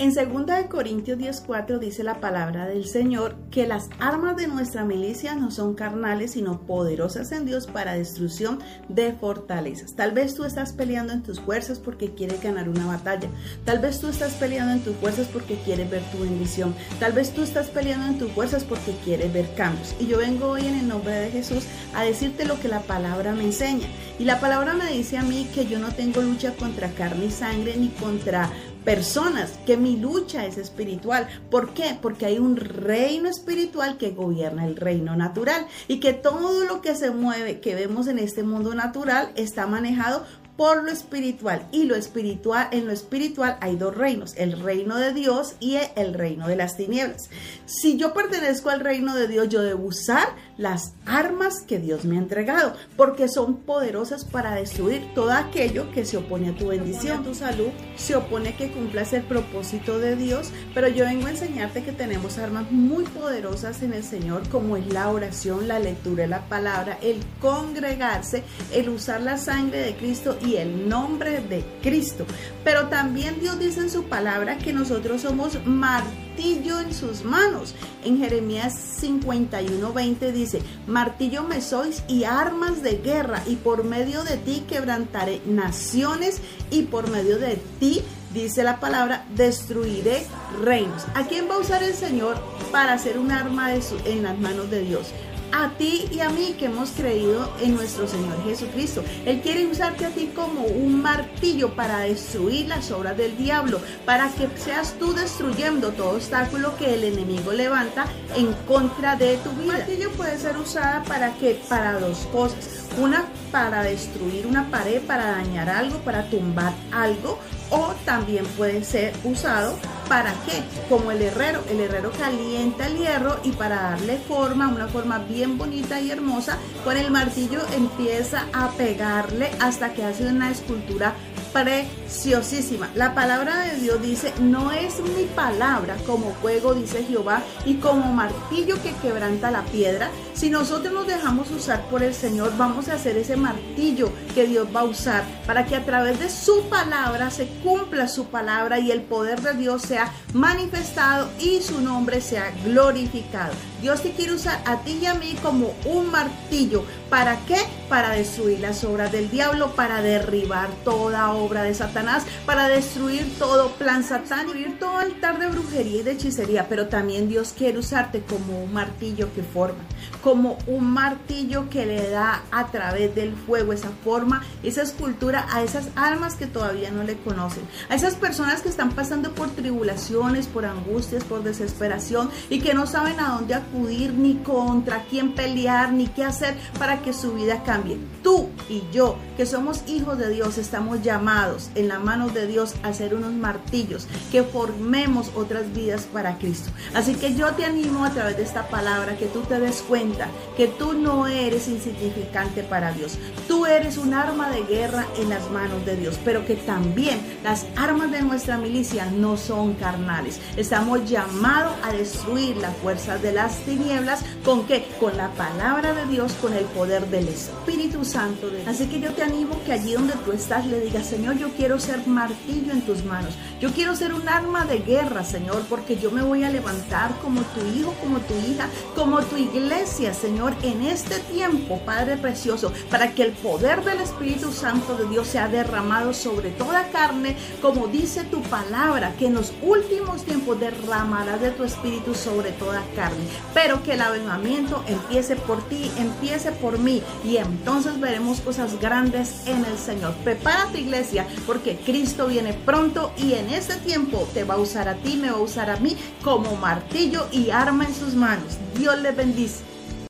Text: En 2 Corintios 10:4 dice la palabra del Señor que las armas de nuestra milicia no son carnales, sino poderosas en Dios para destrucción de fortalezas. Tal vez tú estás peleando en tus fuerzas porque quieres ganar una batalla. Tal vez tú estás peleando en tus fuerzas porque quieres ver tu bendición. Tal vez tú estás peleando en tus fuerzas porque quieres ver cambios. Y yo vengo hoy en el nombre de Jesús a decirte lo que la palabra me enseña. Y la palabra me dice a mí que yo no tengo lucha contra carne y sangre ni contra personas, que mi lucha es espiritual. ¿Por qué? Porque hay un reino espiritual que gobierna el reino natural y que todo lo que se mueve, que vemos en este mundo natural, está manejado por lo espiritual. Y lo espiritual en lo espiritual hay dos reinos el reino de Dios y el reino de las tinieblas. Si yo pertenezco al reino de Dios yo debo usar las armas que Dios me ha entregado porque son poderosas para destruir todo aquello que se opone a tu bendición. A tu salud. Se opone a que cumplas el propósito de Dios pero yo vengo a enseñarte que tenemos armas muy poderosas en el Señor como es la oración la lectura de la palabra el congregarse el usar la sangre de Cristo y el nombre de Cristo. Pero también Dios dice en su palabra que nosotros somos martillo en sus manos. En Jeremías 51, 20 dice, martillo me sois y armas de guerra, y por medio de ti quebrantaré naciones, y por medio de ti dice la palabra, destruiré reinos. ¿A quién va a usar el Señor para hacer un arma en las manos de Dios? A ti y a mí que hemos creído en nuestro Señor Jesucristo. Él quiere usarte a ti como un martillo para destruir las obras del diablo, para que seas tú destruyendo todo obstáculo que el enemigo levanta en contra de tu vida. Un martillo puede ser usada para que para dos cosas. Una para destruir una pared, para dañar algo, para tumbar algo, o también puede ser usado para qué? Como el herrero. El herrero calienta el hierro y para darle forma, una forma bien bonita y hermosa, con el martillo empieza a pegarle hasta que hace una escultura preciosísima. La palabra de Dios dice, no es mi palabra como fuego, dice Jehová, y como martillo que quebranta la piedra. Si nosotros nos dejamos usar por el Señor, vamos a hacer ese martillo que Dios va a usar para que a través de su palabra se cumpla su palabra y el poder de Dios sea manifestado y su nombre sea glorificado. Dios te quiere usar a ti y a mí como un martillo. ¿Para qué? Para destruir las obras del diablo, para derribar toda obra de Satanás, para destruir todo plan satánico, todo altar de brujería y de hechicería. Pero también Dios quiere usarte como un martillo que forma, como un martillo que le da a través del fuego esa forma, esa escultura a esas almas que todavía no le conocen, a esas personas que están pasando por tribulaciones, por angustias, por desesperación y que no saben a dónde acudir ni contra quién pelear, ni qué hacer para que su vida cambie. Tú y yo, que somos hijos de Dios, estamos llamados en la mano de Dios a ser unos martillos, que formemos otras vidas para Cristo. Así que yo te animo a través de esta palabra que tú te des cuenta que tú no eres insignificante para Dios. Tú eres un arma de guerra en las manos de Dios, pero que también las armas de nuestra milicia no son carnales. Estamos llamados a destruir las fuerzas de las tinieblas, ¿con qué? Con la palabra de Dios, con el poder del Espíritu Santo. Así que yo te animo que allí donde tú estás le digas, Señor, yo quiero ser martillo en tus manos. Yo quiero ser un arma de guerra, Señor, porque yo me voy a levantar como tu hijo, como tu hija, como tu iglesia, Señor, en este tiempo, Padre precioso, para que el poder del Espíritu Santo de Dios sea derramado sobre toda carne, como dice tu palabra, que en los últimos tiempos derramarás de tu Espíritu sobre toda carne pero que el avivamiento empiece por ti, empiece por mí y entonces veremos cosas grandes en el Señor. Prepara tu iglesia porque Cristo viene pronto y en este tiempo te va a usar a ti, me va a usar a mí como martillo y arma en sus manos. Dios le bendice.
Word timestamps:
En 0.00 0.12
2 0.12 0.66
Corintios 0.68 1.18
10:4 1.18 1.78
dice 1.78 2.02
la 2.02 2.20
palabra 2.20 2.66
del 2.66 2.84
Señor 2.84 3.36
que 3.52 3.64
las 3.64 3.90
armas 4.00 4.36
de 4.36 4.48
nuestra 4.48 4.84
milicia 4.84 5.36
no 5.36 5.52
son 5.52 5.74
carnales, 5.74 6.32
sino 6.32 6.62
poderosas 6.62 7.30
en 7.30 7.46
Dios 7.46 7.68
para 7.68 7.94
destrucción 7.94 8.58
de 8.88 9.12
fortalezas. 9.12 9.94
Tal 9.94 10.10
vez 10.10 10.34
tú 10.34 10.42
estás 10.42 10.72
peleando 10.72 11.12
en 11.12 11.22
tus 11.22 11.38
fuerzas 11.38 11.78
porque 11.78 12.12
quieres 12.12 12.42
ganar 12.42 12.68
una 12.68 12.86
batalla. 12.86 13.28
Tal 13.64 13.78
vez 13.78 14.00
tú 14.00 14.08
estás 14.08 14.32
peleando 14.32 14.72
en 14.72 14.80
tus 14.80 14.96
fuerzas 14.96 15.28
porque 15.28 15.60
quieres 15.64 15.88
ver 15.88 16.02
tu 16.10 16.18
bendición. 16.18 16.74
Tal 16.98 17.12
vez 17.12 17.32
tú 17.32 17.42
estás 17.42 17.68
peleando 17.68 18.08
en 18.08 18.18
tus 18.18 18.32
fuerzas 18.32 18.64
porque 18.64 18.96
quieres 19.04 19.32
ver 19.32 19.54
cambios. 19.54 19.94
Y 20.00 20.08
yo 20.08 20.18
vengo 20.18 20.48
hoy 20.48 20.66
en 20.66 20.74
el 20.74 20.88
nombre 20.88 21.14
de 21.14 21.30
Jesús 21.30 21.66
a 21.94 22.02
decirte 22.02 22.44
lo 22.46 22.58
que 22.58 22.66
la 22.66 22.80
palabra 22.80 23.32
me 23.32 23.44
enseña. 23.44 23.86
Y 24.18 24.24
la 24.24 24.40
palabra 24.40 24.74
me 24.74 24.90
dice 24.90 25.18
a 25.18 25.22
mí 25.22 25.48
que 25.54 25.66
yo 25.66 25.78
no 25.78 25.92
tengo 25.92 26.20
lucha 26.20 26.52
contra 26.56 26.90
carne 26.90 27.26
y 27.26 27.30
sangre 27.30 27.76
ni 27.76 27.90
contra 27.90 28.50
personas, 28.84 29.52
que 29.66 29.76
mi 29.76 29.96
lucha 29.96 30.46
es 30.46 30.58
espiritual. 30.58 31.28
¿Por 31.50 31.74
qué? 31.74 31.96
Porque 32.00 32.26
hay 32.26 32.38
un 32.38 32.56
reino 32.56 33.28
espiritual 33.28 33.96
que 33.96 34.10
gobierna 34.10 34.66
el 34.66 34.76
reino 34.76 35.16
natural 35.16 35.66
y 35.88 36.00
que 36.00 36.12
todo 36.12 36.64
lo 36.64 36.80
que 36.82 36.94
se 36.94 37.10
mueve, 37.10 37.60
que 37.60 37.74
vemos 37.74 38.06
en 38.06 38.18
este 38.18 38.42
mundo 38.42 38.74
natural, 38.74 39.32
está 39.36 39.66
manejado 39.66 40.24
por 40.56 40.84
lo 40.84 40.90
espiritual. 40.90 41.66
Y 41.72 41.84
lo 41.84 41.96
espiritual 41.96 42.68
en 42.70 42.86
lo 42.86 42.92
espiritual 42.92 43.56
hay 43.60 43.76
dos 43.76 43.96
reinos 43.96 44.34
el 44.36 44.60
reino 44.60 44.96
de 44.96 45.12
Dios 45.12 45.54
y 45.60 45.76
el 45.96 46.14
reino 46.14 46.48
de 46.48 46.56
las 46.56 46.76
tinieblas. 46.76 47.30
Si 47.66 47.96
yo 47.96 48.14
pertenezco 48.14 48.70
al 48.70 48.80
reino 48.80 49.14
de 49.14 49.28
Dios 49.28 49.48
yo 49.48 49.62
debo 49.62 49.86
usar 49.86 50.28
las 50.56 50.92
armas 51.06 51.62
que 51.62 51.78
Dios 51.78 52.04
me 52.04 52.16
ha 52.16 52.20
entregado 52.20 52.74
porque 52.96 53.28
son 53.28 53.56
poderosas 53.56 54.24
para 54.24 54.54
destruir 54.54 55.12
todo 55.14 55.32
aquello 55.32 55.90
que 55.92 56.04
se 56.04 56.16
opone 56.16 56.50
a 56.50 56.54
tu 56.54 56.68
bendición. 56.68 57.20
A 57.20 57.22
tu 57.22 57.34
salud. 57.34 57.68
Se 57.96 58.16
opone 58.16 58.50
a 58.50 58.56
que 58.56 58.70
cumplas 58.70 59.12
el 59.12 59.22
propósito 59.22 59.98
de 59.98 60.16
Dios 60.16 60.50
pero 60.74 60.88
yo 60.88 61.04
vengo 61.04 61.26
a 61.26 61.30
enseñarte 61.30 61.82
que 61.82 61.92
tenemos 61.92 62.38
armas 62.38 62.70
muy 62.70 63.04
poderosas 63.04 63.82
en 63.82 63.92
el 63.92 64.04
Señor 64.04 64.48
como 64.48 64.76
es 64.76 64.92
la 64.92 65.08
oración 65.08 65.68
la 65.68 65.78
lectura 65.78 66.22
de 66.22 66.28
la 66.28 66.48
palabra 66.48 66.98
el 67.02 67.20
congregarse 67.40 68.42
el 68.72 68.88
usar 68.88 69.20
la 69.20 69.38
sangre 69.38 69.78
de 69.78 69.96
Cristo 69.96 70.36
y 70.44 70.56
el 70.56 70.88
nombre 70.88 71.40
de 71.40 71.64
Cristo. 71.82 72.26
Pero 72.62 72.88
también 72.88 73.40
Dios 73.40 73.58
dice 73.58 73.80
en 73.80 73.90
su 73.90 74.04
palabra 74.04 74.58
que 74.58 74.72
nosotros 74.72 75.22
somos 75.22 75.64
martillo 75.64 76.80
en 76.80 76.94
sus 76.94 77.24
manos. 77.24 77.74
En 78.04 78.18
Jeremías 78.18 78.74
51, 78.74 79.92
20 79.92 80.32
dice, 80.32 80.62
martillo 80.86 81.44
me 81.44 81.60
sois 81.60 82.02
y 82.08 82.24
armas 82.24 82.82
de 82.82 82.98
guerra, 82.98 83.42
y 83.46 83.56
por 83.56 83.84
medio 83.84 84.24
de 84.24 84.36
ti 84.36 84.64
quebrantaré 84.68 85.40
naciones, 85.46 86.40
y 86.70 86.82
por 86.82 87.10
medio 87.10 87.38
de 87.38 87.58
ti 87.78 88.02
dice 88.32 88.64
la 88.64 88.80
palabra, 88.80 89.24
destruiré 89.34 90.26
reinos. 90.62 91.04
¿A 91.14 91.26
quién 91.26 91.48
va 91.48 91.54
a 91.54 91.58
usar 91.58 91.82
el 91.82 91.94
Señor 91.94 92.36
para 92.72 92.94
hacer 92.94 93.18
un 93.18 93.30
arma 93.30 93.72
en 93.74 94.22
las 94.22 94.38
manos 94.38 94.70
de 94.70 94.80
Dios? 94.80 95.12
A 95.54 95.70
ti 95.78 96.08
y 96.10 96.18
a 96.18 96.30
mí 96.30 96.56
que 96.58 96.66
hemos 96.66 96.90
creído 96.90 97.48
en 97.60 97.76
nuestro 97.76 98.08
Señor 98.08 98.42
Jesucristo. 98.44 99.04
Él 99.24 99.40
quiere 99.40 99.66
usarte 99.66 100.04
a 100.04 100.10
ti 100.10 100.32
como 100.34 100.62
un 100.62 101.00
martillo 101.00 101.74
para 101.74 102.00
destruir 102.00 102.66
las 102.66 102.90
obras 102.90 103.16
del 103.16 103.36
diablo, 103.36 103.80
para 104.04 104.28
que 104.30 104.48
seas 104.56 104.94
tú 104.98 105.14
destruyendo 105.14 105.92
todo 105.92 106.16
obstáculo 106.16 106.76
que 106.76 106.94
el 106.94 107.04
enemigo 107.04 107.52
levanta 107.52 108.06
en 108.34 108.52
contra 108.66 109.14
de 109.14 109.36
tu 109.38 109.50
vida. 109.50 109.62
Un 109.62 109.66
martillo 109.68 110.10
puede 110.10 110.38
ser 110.38 110.56
usada 110.56 111.04
para 111.04 111.32
que 111.34 111.60
para 111.68 112.00
dos 112.00 112.18
cosas. 112.32 112.88
Una 113.00 113.24
para 113.52 113.84
destruir 113.84 114.48
una 114.48 114.68
pared, 114.70 115.00
para 115.02 115.26
dañar 115.26 115.68
algo, 115.68 115.98
para 115.98 116.28
tumbar 116.28 116.72
algo, 116.90 117.38
o 117.70 117.94
también 118.04 118.44
puede 118.56 118.82
ser 118.82 119.12
usado 119.22 119.78
para 120.08 120.32
qué? 120.46 120.62
Como 120.88 121.10
el 121.10 121.22
herrero. 121.22 121.62
El 121.68 121.80
herrero 121.80 122.10
calienta 122.18 122.86
el 122.86 122.98
hierro 122.98 123.38
y 123.44 123.52
para 123.52 123.82
darle 123.82 124.18
forma, 124.18 124.68
una 124.68 124.88
forma 124.88 125.18
bien 125.18 125.58
bonita 125.58 126.00
y 126.00 126.10
hermosa, 126.10 126.58
con 126.84 126.96
el 126.96 127.10
martillo 127.10 127.60
empieza 127.74 128.46
a 128.52 128.70
pegarle 128.72 129.50
hasta 129.60 129.92
que 129.92 130.04
hace 130.04 130.26
una 130.26 130.50
escultura 130.50 131.14
preciosísima. 131.54 132.90
La 132.96 133.14
palabra 133.14 133.60
de 133.60 133.76
Dios 133.76 134.02
dice, 134.02 134.34
no 134.40 134.72
es 134.72 135.00
mi 135.00 135.24
palabra 135.36 135.96
como 136.04 136.32
fuego, 136.34 136.74
dice 136.74 137.04
Jehová, 137.04 137.42
y 137.64 137.74
como 137.74 138.12
martillo 138.12 138.82
que 138.82 138.92
quebranta 138.96 139.52
la 139.52 139.62
piedra. 139.62 140.10
Si 140.34 140.50
nosotros 140.50 140.92
nos 140.92 141.06
dejamos 141.06 141.50
usar 141.52 141.82
por 141.88 142.02
el 142.02 142.12
Señor, 142.12 142.52
vamos 142.58 142.88
a 142.88 142.94
hacer 142.94 143.16
ese 143.16 143.36
martillo 143.36 144.12
que 144.34 144.46
Dios 144.46 144.68
va 144.74 144.80
a 144.80 144.84
usar 144.84 145.24
para 145.46 145.64
que 145.64 145.76
a 145.76 145.84
través 145.84 146.18
de 146.18 146.28
su 146.28 146.64
palabra 146.68 147.30
se 147.30 147.46
cumpla 147.62 148.08
su 148.08 148.26
palabra 148.26 148.80
y 148.80 148.90
el 148.90 149.02
poder 149.02 149.40
de 149.40 149.54
Dios 149.54 149.82
sea 149.82 150.12
manifestado 150.32 151.30
y 151.38 151.62
su 151.62 151.80
nombre 151.80 152.20
sea 152.20 152.52
glorificado. 152.64 153.54
Dios 153.84 154.00
te 154.00 154.12
quiere 154.12 154.32
usar 154.32 154.62
a 154.64 154.78
ti 154.78 154.98
y 155.02 155.04
a 155.04 155.12
mí 155.12 155.36
como 155.42 155.74
un 155.84 156.10
martillo. 156.10 156.86
¿Para 157.10 157.36
qué? 157.44 157.58
Para 157.90 158.12
destruir 158.12 158.60
las 158.60 158.82
obras 158.82 159.12
del 159.12 159.30
diablo, 159.30 159.72
para 159.76 160.00
derribar 160.00 160.70
toda 160.84 161.30
obra 161.32 161.64
de 161.64 161.74
Satanás, 161.74 162.24
para 162.46 162.66
destruir 162.68 163.38
todo 163.38 163.72
plan 163.72 164.02
satánico, 164.02 164.54
todo 164.80 164.96
altar 164.96 165.38
de 165.38 165.48
brujería 165.48 166.00
y 166.00 166.02
de 166.02 166.12
hechicería. 166.12 166.66
Pero 166.66 166.88
también 166.88 167.28
Dios 167.28 167.52
quiere 167.54 167.78
usarte 167.78 168.22
como 168.22 168.64
un 168.64 168.72
martillo 168.72 169.28
que 169.34 169.42
forma, 169.42 169.84
como 170.22 170.56
un 170.66 170.90
martillo 170.90 171.68
que 171.68 171.84
le 171.84 172.08
da 172.08 172.42
a 172.50 172.68
través 172.68 173.14
del 173.14 173.34
fuego 173.36 173.74
esa 173.74 173.90
forma, 174.02 174.42
esa 174.62 174.80
escultura 174.80 175.46
a 175.52 175.62
esas 175.62 175.88
almas 175.94 176.36
que 176.36 176.46
todavía 176.46 176.90
no 176.90 177.02
le 177.02 177.18
conocen, 177.18 177.64
a 177.90 177.94
esas 177.94 178.14
personas 178.14 178.62
que 178.62 178.70
están 178.70 178.92
pasando 178.92 179.34
por 179.34 179.50
tribulaciones, 179.50 180.46
por 180.46 180.64
angustias, 180.64 181.22
por 181.22 181.42
desesperación 181.42 182.30
y 182.48 182.60
que 182.60 182.72
no 182.72 182.86
saben 182.86 183.20
a 183.20 183.34
dónde 183.34 183.52
acudir 183.54 183.73
ni 183.74 184.34
contra 184.36 185.04
quién 185.10 185.34
pelear, 185.34 185.92
ni 185.92 186.06
qué 186.06 186.24
hacer 186.24 186.56
para 186.78 187.02
que 187.02 187.12
su 187.12 187.34
vida 187.34 187.62
cambie. 187.64 187.98
Tú 188.22 188.48
y 188.68 188.82
yo, 188.92 189.16
que 189.36 189.46
somos 189.46 189.82
hijos 189.86 190.18
de 190.18 190.30
Dios, 190.30 190.58
estamos 190.58 191.02
llamados 191.02 191.70
en 191.74 191.88
la 191.88 191.98
mano 191.98 192.28
de 192.28 192.46
Dios 192.46 192.74
a 192.82 192.92
ser 192.92 193.14
unos 193.14 193.32
martillos, 193.32 194.06
que 194.30 194.42
formemos 194.42 195.30
otras 195.34 195.72
vidas 195.72 196.06
para 196.12 196.38
Cristo. 196.38 196.70
Así 196.94 197.14
que 197.14 197.34
yo 197.34 197.52
te 197.52 197.64
animo 197.64 198.04
a 198.04 198.10
través 198.10 198.36
de 198.36 198.42
esta 198.42 198.68
palabra 198.68 199.16
que 199.16 199.26
tú 199.26 199.40
te 199.42 199.58
des 199.58 199.82
cuenta 199.82 200.28
que 200.56 200.68
tú 200.68 200.94
no 200.94 201.26
eres 201.26 201.68
insignificante 201.68 202.62
para 202.62 202.92
Dios. 202.92 203.18
Tú 203.48 203.66
eres 203.66 203.98
un 203.98 204.14
arma 204.14 204.50
de 204.50 204.62
guerra 204.62 205.06
en 205.18 205.28
las 205.28 205.50
manos 205.50 205.84
de 205.84 205.96
Dios, 205.96 206.18
pero 206.24 206.46
que 206.46 206.54
también 206.54 207.20
las 207.42 207.66
armas 207.76 208.10
de 208.10 208.22
nuestra 208.22 208.58
milicia 208.58 209.06
no 209.06 209.36
son 209.36 209.74
carnales. 209.74 210.40
Estamos 210.56 211.08
llamados 211.08 211.72
a 211.82 211.92
destruir 211.92 212.56
las 212.56 212.76
fuerzas 212.76 213.20
de 213.22 213.32
las 213.32 213.58
tinieblas, 213.64 214.24
¿con 214.44 214.66
qué? 214.66 214.86
Con 215.00 215.16
la 215.16 215.30
palabra 215.30 215.92
de 215.94 216.06
Dios, 216.06 216.32
con 216.40 216.52
el 216.54 216.64
poder 216.66 217.06
del 217.06 217.28
Espíritu 217.28 218.04
Santo. 218.04 218.53
Así 218.66 218.86
que 218.86 219.00
yo 219.00 219.12
te 219.12 219.22
animo 219.22 219.60
que 219.64 219.72
allí 219.72 219.92
donde 219.92 220.14
tú 220.24 220.32
estás 220.32 220.66
le 220.66 220.80
digas, 220.80 221.06
Señor, 221.06 221.38
yo 221.38 221.48
quiero 221.50 221.78
ser 221.78 222.06
martillo 222.06 222.72
en 222.72 222.82
tus 222.82 223.04
manos. 223.04 223.34
Yo 223.60 223.70
quiero 223.72 223.94
ser 223.96 224.14
un 224.14 224.28
arma 224.28 224.64
de 224.64 224.78
guerra, 224.78 225.24
Señor, 225.24 225.62
porque 225.68 225.96
yo 225.96 226.10
me 226.10 226.22
voy 226.22 226.44
a 226.44 226.50
levantar 226.50 227.14
como 227.22 227.40
tu 227.42 227.60
hijo, 227.76 227.94
como 228.02 228.18
tu 228.20 228.34
hija, 228.34 228.68
como 228.94 229.20
tu 229.22 229.36
iglesia, 229.36 230.14
Señor, 230.14 230.54
en 230.62 230.82
este 230.82 231.18
tiempo, 231.20 231.80
Padre 231.84 232.16
precioso, 232.16 232.72
para 232.90 233.14
que 233.14 233.22
el 233.22 233.32
poder 233.32 233.84
del 233.84 234.00
Espíritu 234.00 234.52
Santo 234.52 234.96
de 234.96 235.08
Dios 235.08 235.28
sea 235.28 235.48
derramado 235.48 236.12
sobre 236.12 236.50
toda 236.50 236.88
carne, 236.90 237.36
como 237.60 237.86
dice 237.86 238.24
tu 238.24 238.42
palabra, 238.42 239.14
que 239.18 239.26
en 239.26 239.34
los 239.34 239.52
últimos 239.62 240.24
tiempos 240.24 240.60
derramarás 240.60 241.40
de 241.40 241.50
tu 241.50 241.64
Espíritu 241.64 242.14
sobre 242.14 242.52
toda 242.52 242.82
carne 242.94 243.24
pero 243.52 243.82
que 243.82 243.94
el 243.94 244.00
avivamiento 244.00 244.82
empiece 244.86 245.36
por 245.36 245.62
ti, 245.68 245.90
empiece 245.98 246.52
por 246.52 246.78
mí 246.78 247.02
y 247.24 247.36
entonces 247.36 247.98
veremos 248.00 248.42
cosas 248.44 248.80
grandes 248.80 249.46
en 249.46 249.64
el 249.64 249.78
Señor. 249.78 250.14
Prepara 250.22 250.66
tu 250.70 250.78
iglesia 250.78 251.26
porque 251.46 251.76
Cristo 251.76 252.26
viene 252.26 252.52
pronto 252.52 253.12
y 253.16 253.34
en 253.34 253.48
este 253.50 253.76
tiempo 253.76 254.28
te 254.34 254.44
va 254.44 254.54
a 254.54 254.58
usar 254.58 254.88
a 254.88 254.94
ti, 254.94 255.16
me 255.16 255.30
va 255.30 255.38
a 255.38 255.42
usar 255.42 255.70
a 255.70 255.76
mí 255.76 255.96
como 256.22 256.54
martillo 256.56 257.26
y 257.32 257.50
arma 257.50 257.84
en 257.84 257.94
sus 257.94 258.14
manos. 258.14 258.58
Dios 258.76 259.00
le 259.00 259.12
bendice. 259.12 259.73